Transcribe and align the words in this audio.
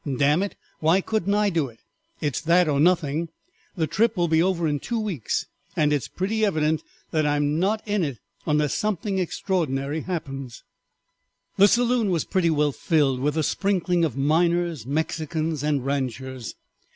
Damn 0.17 0.41
it, 0.41 0.55
why 0.79 0.99
couldn't 0.99 1.35
I 1.35 1.51
do 1.51 1.67
it? 1.67 1.77
It 2.21 2.35
is 2.35 2.41
that 2.45 2.67
or 2.67 2.79
nothing, 2.79 3.29
the 3.75 3.85
trip 3.85 4.17
will 4.17 4.27
be 4.27 4.41
over 4.41 4.67
in 4.67 4.79
two 4.79 4.99
weeks, 4.99 5.45
and 5.75 5.93
it 5.93 5.97
is 5.97 6.07
pretty 6.07 6.43
evident 6.43 6.81
that 7.11 7.27
I 7.27 7.35
am 7.35 7.59
not 7.59 7.87
in 7.87 8.03
it 8.03 8.17
unless 8.47 8.73
something 8.73 9.19
extraordinary 9.19 10.01
happens." 10.01 10.63
II. 10.63 11.33
The 11.57 11.67
saloon 11.67 12.09
was 12.09 12.25
pretty 12.25 12.49
well 12.49 12.71
filled 12.71 13.19
with 13.19 13.37
a 13.37 13.43
sprinkling 13.43 14.03
of 14.03 14.17
miners, 14.17 14.87
Mexicans, 14.87 15.61
and 15.61 15.85
ranchers. 15.85 16.55